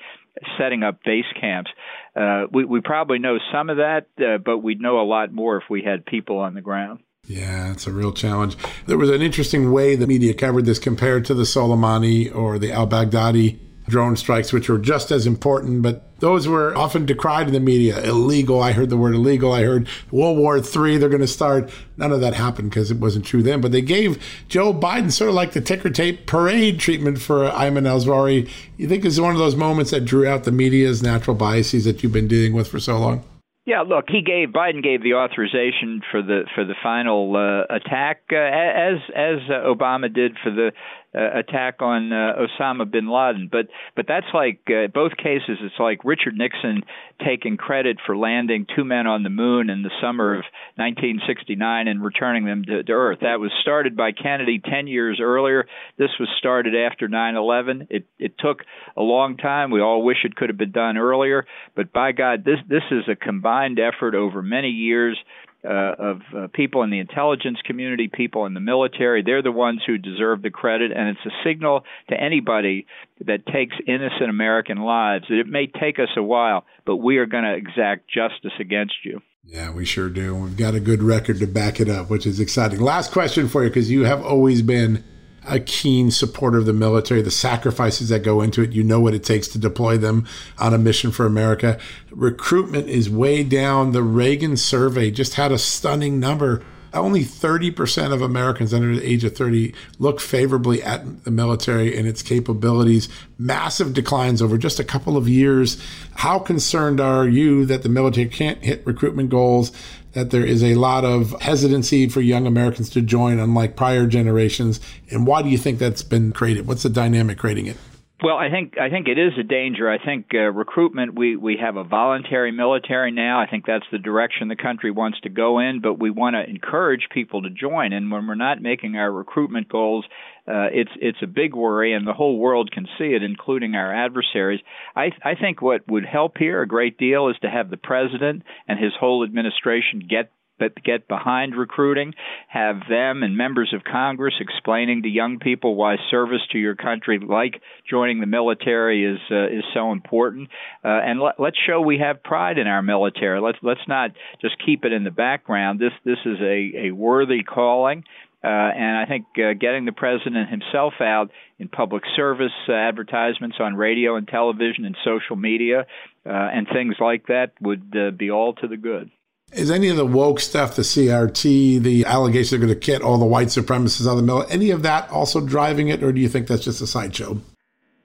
[0.58, 1.70] setting up base camps?
[2.16, 5.58] Uh, we, we probably know some of that, uh, but we'd know a lot more
[5.58, 7.00] if we had people on the ground.
[7.28, 8.56] Yeah, it's a real challenge.
[8.86, 12.72] There was an interesting way the media covered this compared to the Soleimani or the
[12.72, 13.58] al Baghdadi
[13.88, 18.00] drone strikes, which were just as important, but those were often decried in the media.
[18.02, 18.62] Illegal.
[18.62, 19.52] I heard the word illegal.
[19.52, 21.70] I heard World War III, they're going to start.
[21.96, 23.60] None of that happened because it wasn't true then.
[23.60, 27.88] But they gave Joe Biden sort of like the ticker tape parade treatment for Ayman
[27.88, 28.48] al Zawahiri.
[28.76, 32.02] You think is one of those moments that drew out the media's natural biases that
[32.02, 33.24] you've been dealing with for so long?
[33.64, 38.22] Yeah, look, he gave Biden gave the authorization for the for the final uh, attack
[38.32, 40.72] uh, as as uh, Obama did for the
[41.14, 43.48] uh, attack on uh, Osama bin Laden.
[43.50, 45.58] But but that's like uh, both cases.
[45.60, 46.82] It's like Richard Nixon
[47.24, 50.44] taking credit for landing two men on the moon in the summer of
[50.76, 53.18] 1969 and returning them to, to Earth.
[53.20, 55.66] That was started by Kennedy 10 years earlier.
[55.98, 57.88] This was started after 9/11.
[57.90, 58.62] It it took
[58.96, 59.70] a long time.
[59.70, 61.46] We all wish it could have been done earlier.
[61.74, 65.18] But by God, this this is a combined effort over many years
[65.64, 69.22] uh, of uh, people in the intelligence community, people in the military.
[69.22, 72.86] They're the ones who deserve the credit, and it's a signal to anybody
[73.26, 77.26] that takes innocent American lives that it may take us a while, but we are
[77.26, 79.20] going to exact justice against you.
[79.44, 80.34] Yeah, we sure do.
[80.36, 82.80] We've got a good record to back it up, which is exciting.
[82.80, 85.04] Last question for you, because you have always been
[85.46, 88.72] a keen supporter of the military, the sacrifices that go into it.
[88.72, 90.26] You know what it takes to deploy them
[90.58, 91.78] on a mission for America.
[92.10, 93.92] Recruitment is way down.
[93.92, 96.62] The Reagan survey just had a stunning number.
[96.94, 102.06] Only 30% of Americans under the age of 30 look favorably at the military and
[102.06, 103.08] its capabilities.
[103.38, 105.82] Massive declines over just a couple of years.
[106.16, 109.72] How concerned are you that the military can't hit recruitment goals?
[110.12, 114.80] That there is a lot of hesitancy for young Americans to join, unlike prior generations.
[115.10, 116.66] And why do you think that's been created?
[116.66, 117.76] What's the dynamic creating it?
[118.22, 119.90] Well, I think I think it is a danger.
[119.90, 121.16] I think uh, recruitment.
[121.16, 123.40] We we have a voluntary military now.
[123.40, 125.80] I think that's the direction the country wants to go in.
[125.80, 127.92] But we want to encourage people to join.
[127.92, 130.04] And when we're not making our recruitment goals,
[130.46, 133.92] uh, it's it's a big worry, and the whole world can see it, including our
[133.92, 134.60] adversaries.
[134.94, 138.44] I I think what would help here a great deal is to have the president
[138.68, 140.30] and his whole administration get
[140.62, 142.14] but get behind recruiting,
[142.46, 147.18] have them and members of Congress explaining to young people why service to your country,
[147.18, 147.60] like
[147.90, 150.48] joining the military, is uh, is so important.
[150.84, 153.40] Uh, and let, let's show we have pride in our military.
[153.40, 155.80] Let's let's not just keep it in the background.
[155.80, 158.04] This this is a, a worthy calling.
[158.44, 163.56] Uh, and I think uh, getting the president himself out in public service uh, advertisements
[163.60, 165.86] on radio and television and social media
[166.26, 169.10] uh, and things like that would uh, be all to the good.
[169.52, 173.18] Is any of the woke stuff, the CRT, the allegations they're going to kit all
[173.18, 176.20] the white supremacists out of the mill, any of that also driving it, or do
[176.20, 177.38] you think that's just a sideshow?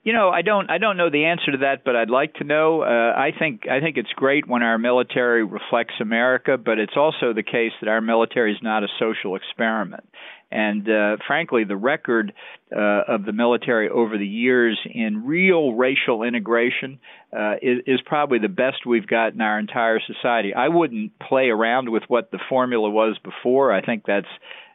[0.08, 2.44] You know, I don't I don't know the answer to that, but I'd like to
[2.44, 2.80] know.
[2.80, 7.34] Uh, I think I think it's great when our military reflects America, but it's also
[7.34, 10.08] the case that our military is not a social experiment.
[10.50, 12.32] And uh, frankly, the record
[12.74, 17.00] uh, of the military over the years in real racial integration
[17.38, 20.54] uh, is, is probably the best we've got in our entire society.
[20.54, 23.74] I wouldn't play around with what the formula was before.
[23.74, 24.26] I think that's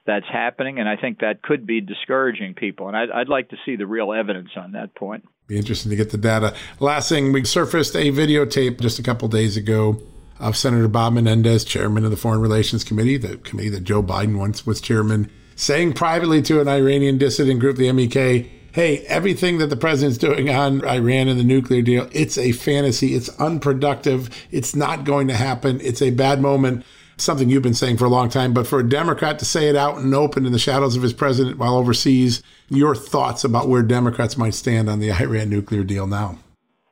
[0.05, 2.87] that's happening, and I think that could be discouraging people.
[2.87, 5.23] And I'd, I'd like to see the real evidence on that point.
[5.47, 6.55] Be interesting to get the data.
[6.79, 10.01] Last thing, we surfaced a videotape just a couple days ago
[10.39, 14.37] of Senator Bob Menendez, chairman of the Foreign Relations Committee, the committee that Joe Biden
[14.37, 19.67] once was chairman saying privately to an Iranian dissident group, the MEK, hey, everything that
[19.67, 23.13] the president's doing on Iran and the nuclear deal, it's a fantasy.
[23.13, 24.29] It's unproductive.
[24.51, 25.79] It's not going to happen.
[25.81, 26.85] It's a bad moment.
[27.17, 28.53] Something you've been saying for a long time.
[28.53, 31.13] But for a Democrat to say it out and open in the shadows of his
[31.13, 36.07] president while overseas, your thoughts about where Democrats might stand on the Iran nuclear deal
[36.07, 36.37] now?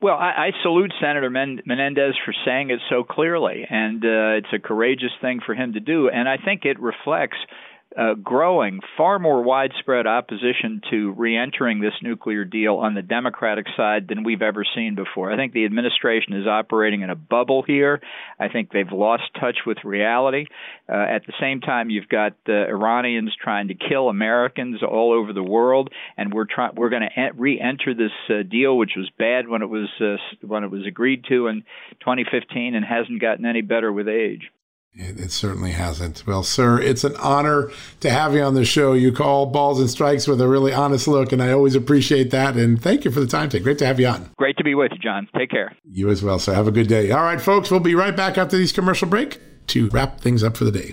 [0.02, 4.52] Well, I, I salute Senator Men- Menendez for saying it so clearly, and uh, it's
[4.52, 6.10] a courageous thing for him to do.
[6.10, 7.38] And I think it reflects
[7.98, 14.08] uh, growing, far more widespread opposition to re-entering this nuclear deal on the Democratic side
[14.08, 15.32] than we've ever seen before.
[15.32, 18.02] I think the administration is operating in a bubble here.
[18.40, 20.46] I think they've lost touch with reality.
[20.88, 25.34] Uh, at the same time, you've got the Iranians trying to kill Americans all over
[25.34, 29.48] the world, and we're trying we're going to re-enter this uh, deal, which was bad
[29.48, 31.64] when it was uh, when it was agreed to in
[32.00, 34.50] 2015, and hasn't gotten any better with age.
[34.94, 36.28] It, it, certainly hasn't.
[36.28, 37.72] Well, sir, it's an honor
[38.02, 38.92] to have you on the show.
[38.92, 42.58] You call balls and strikes with a really honest look, and I always appreciate that.
[42.58, 43.64] And thank you for the time today.
[43.64, 44.30] Great to have you on.
[44.38, 45.30] Great to be with you, John.
[45.38, 45.74] Take care.
[45.86, 46.54] You as well, sir.
[46.54, 47.10] Have a good day.
[47.12, 50.58] All right, folks, we'll be right back after this commercial break to wrap things up
[50.58, 50.92] for the day.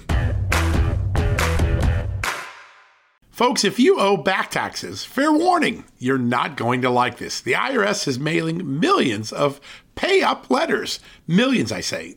[3.31, 7.41] Folks, if you owe back taxes, fair warning, you're not going to like this.
[7.41, 9.61] The IRS is mailing millions of
[9.97, 11.01] pay up letters.
[11.27, 12.17] Millions, I say.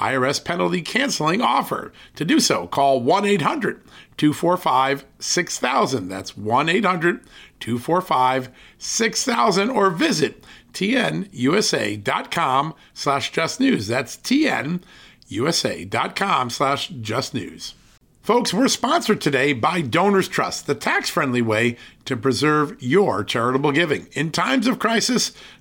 [0.00, 1.92] IRS penalty canceling offer.
[2.16, 3.80] To do so, call 1 800
[4.16, 6.08] 245 6000.
[6.08, 7.20] That's 1 800
[7.60, 10.42] 245 6000 or visit
[10.72, 13.86] tnusa.com slash just news.
[13.86, 14.80] That's tnusa.com
[16.50, 17.74] slash just news.
[18.22, 23.72] Folks, we're sponsored today by Donors Trust, the tax friendly way to preserve your charitable
[23.72, 24.08] giving.
[24.12, 25.32] In times of crisis,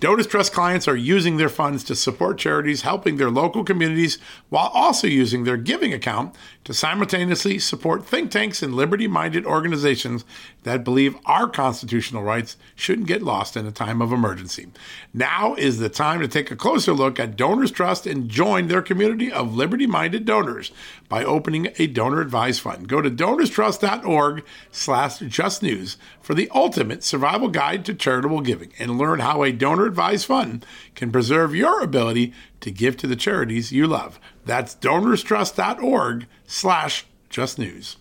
[0.00, 4.16] Donors Trust clients are using their funds to support charities helping their local communities
[4.48, 6.34] while also using their giving account
[6.64, 10.24] to simultaneously support think tanks and liberty minded organizations
[10.62, 14.68] that believe our constitutional rights shouldn't get lost in a time of emergency.
[15.12, 18.82] Now is the time to take a closer look at Donors Trust and join their
[18.82, 20.72] community of liberty minded donors
[21.10, 22.88] by opening a donor advised fund.
[22.88, 29.20] Go to donorstrust.org slash justnews for the ultimate survival guide to charitable giving and learn
[29.20, 30.64] how a donor advised fund
[30.94, 34.18] can preserve your ability to give to the charities you love.
[34.46, 37.96] That's donorstrust.org slash justnews.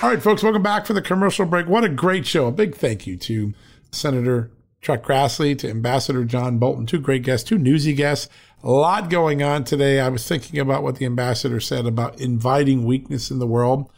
[0.00, 1.66] All right, folks, welcome back for the commercial break.
[1.66, 2.46] What a great show.
[2.46, 3.52] A big thank you to
[3.90, 8.28] Senator Chuck Grassley, to Ambassador John Bolton, two great guests, two newsy guests.
[8.62, 10.00] A lot going on today.
[10.00, 13.90] I was thinking about what the ambassador said about inviting weakness in the world,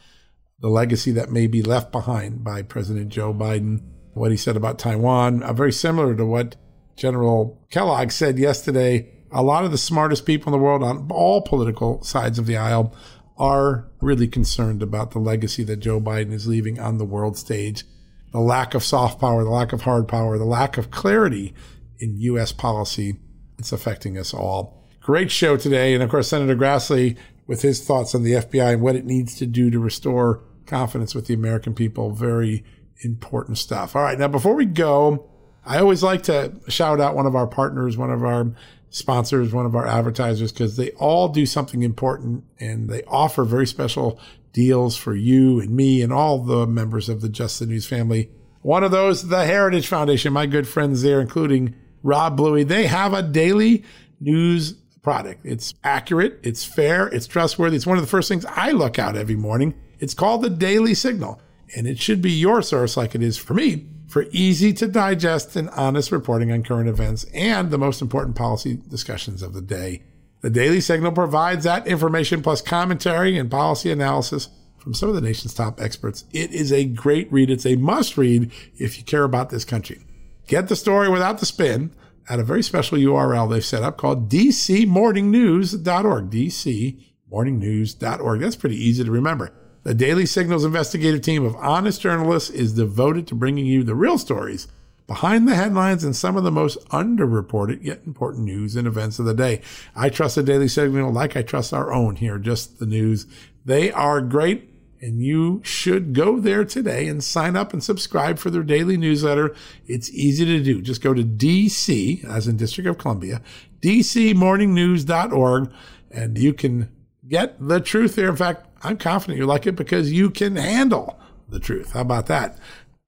[0.59, 3.82] the legacy that may be left behind by President Joe Biden,
[4.15, 6.57] what he said about Taiwan, uh, very similar to what
[6.97, 9.09] General Kellogg said yesterday.
[9.33, 12.57] A lot of the smartest people in the world on all political sides of the
[12.57, 12.95] aisle
[13.39, 17.85] are really concerned about the legacy that Joe Biden is leaving on the world stage.
[18.33, 21.55] The lack of soft power, the lack of hard power, the lack of clarity
[21.99, 22.53] in U.S.
[22.53, 23.17] policy.
[23.59, 24.87] It's affecting us all.
[25.01, 25.95] Great show today.
[25.95, 29.35] And of course, Senator Grassley with his thoughts on the FBI and what it needs
[29.37, 32.13] to do to restore confidence with the American people.
[32.13, 32.65] Very
[33.01, 33.96] important stuff.
[33.96, 34.18] All right.
[34.18, 35.28] Now, before we go,
[35.64, 38.53] I always like to shout out one of our partners, one of our
[38.90, 43.66] sponsors, one of our advertisers, because they all do something important and they offer very
[43.66, 44.18] special
[44.53, 48.30] deals for you and me and all the members of the Just the News family.
[48.62, 53.14] One of those, the Heritage Foundation, my good friends there, including Rob Bluey, they have
[53.14, 53.84] a daily
[54.20, 54.72] news
[55.03, 55.40] product.
[55.44, 57.76] It's accurate, it's fair, it's trustworthy.
[57.76, 59.74] It's one of the first things I look out every morning.
[59.98, 61.40] It's called the Daily Signal,
[61.75, 65.55] and it should be your source like it is for me for easy to digest
[65.55, 70.03] and honest reporting on current events and the most important policy discussions of the day.
[70.41, 74.49] The Daily Signal provides that information plus commentary and policy analysis
[74.79, 76.25] from some of the nation's top experts.
[76.33, 77.51] It is a great read.
[77.51, 80.01] It's a must read if you care about this country.
[80.49, 81.95] Get the story without the spin
[82.29, 86.31] at a very special URL they've set up called dcmorningnews.org.
[86.31, 88.41] dcmorningnews.org.
[88.41, 89.53] That's pretty easy to remember.
[89.83, 94.18] The Daily Signal's investigative team of honest journalists is devoted to bringing you the real
[94.18, 94.68] stories
[95.07, 99.24] behind the headlines and some of the most underreported yet important news and events of
[99.24, 99.62] the day.
[99.97, 103.26] I trust the Daily Signal like I trust our own here, just the news.
[103.64, 104.70] They are great
[105.01, 109.55] and you should go there today and sign up and subscribe for their daily newsletter.
[109.87, 110.83] It's easy to do.
[110.83, 113.41] Just go to DC, as in District of Columbia,
[113.81, 115.72] dcmorningnews.org,
[116.11, 116.91] and you can
[117.26, 118.28] get the truth there.
[118.28, 121.18] In fact, I'm confident you like it because you can handle
[121.49, 121.93] the truth.
[121.93, 122.59] How about that?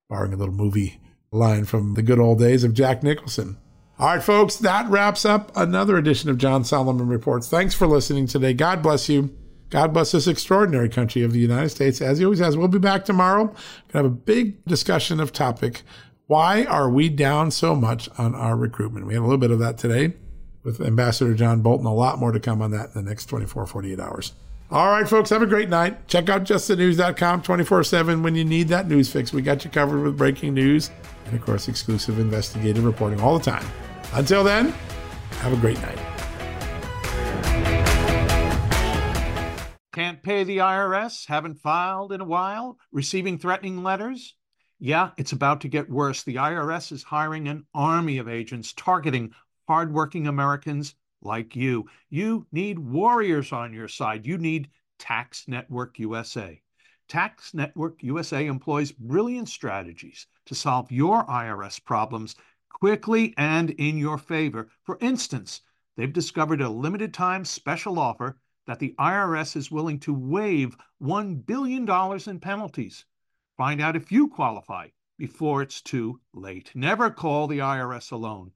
[0.08, 1.00] Borrowing a little movie
[1.30, 3.56] line from the good old days of Jack Nicholson.
[3.98, 7.48] All right, folks, that wraps up another edition of John Solomon Reports.
[7.48, 8.52] Thanks for listening today.
[8.52, 9.34] God bless you.
[9.70, 12.56] God bless this extraordinary country of the United States, as he always has.
[12.56, 13.44] We'll be back tomorrow.
[13.44, 15.82] We're have a big discussion of topic.
[16.26, 19.06] Why are we down so much on our recruitment?
[19.06, 20.14] We had a little bit of that today
[20.62, 21.86] with Ambassador John Bolton.
[21.86, 24.32] A lot more to come on that in the next 24, 48 hours.
[24.72, 26.08] All right, folks, have a great night.
[26.08, 29.30] Check out justthenews.com 24 7 when you need that news fix.
[29.30, 30.90] We got you covered with breaking news
[31.26, 33.66] and, of course, exclusive investigative reporting all the time.
[34.14, 34.70] Until then,
[35.40, 35.98] have a great night.
[39.92, 41.26] Can't pay the IRS?
[41.26, 42.78] Haven't filed in a while?
[42.92, 44.36] Receiving threatening letters?
[44.78, 46.22] Yeah, it's about to get worse.
[46.22, 49.34] The IRS is hiring an army of agents targeting
[49.68, 51.86] hardworking Americans like you.
[52.10, 54.26] You need warriors on your side.
[54.26, 56.60] You need Tax Network USA.
[57.08, 62.36] Tax Network USA employs brilliant strategies to solve your IRS problems
[62.68, 64.68] quickly and in your favor.
[64.84, 65.60] For instance,
[65.96, 71.44] they've discovered a limited time special offer that the IRS is willing to waive $1
[71.44, 71.88] billion
[72.26, 73.04] in penalties.
[73.56, 76.70] Find out if you qualify before it's too late.
[76.74, 78.52] Never call the IRS alone.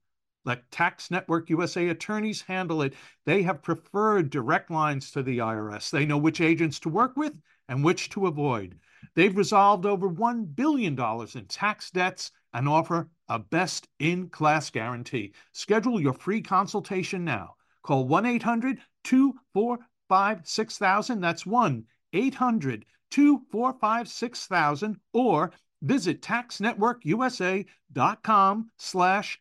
[0.47, 2.95] Let Tax Network USA attorneys handle it.
[3.27, 5.91] They have preferred direct lines to the IRS.
[5.91, 7.39] They know which agents to work with
[7.69, 8.79] and which to avoid.
[9.15, 10.99] They've resolved over $1 billion
[11.35, 15.35] in tax debts and offer a best in class guarantee.
[15.53, 17.57] Schedule your free consultation now.
[17.83, 21.21] Call 1 800 245 6000.
[21.21, 29.41] That's one eight hundred two four five six thousand, or visit taxnetworkusa.com slash